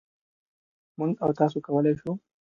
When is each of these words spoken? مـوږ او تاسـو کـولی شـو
مـوږ 0.97 1.11
او 1.23 1.29
تاسـو 1.37 1.57
کـولی 1.65 1.93
شـو 1.99 2.11